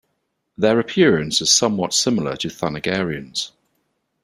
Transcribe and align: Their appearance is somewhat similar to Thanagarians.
Their 0.57 0.79
appearance 0.79 1.41
is 1.41 1.51
somewhat 1.51 1.93
similar 1.93 2.35
to 2.37 2.47
Thanagarians. 2.47 3.51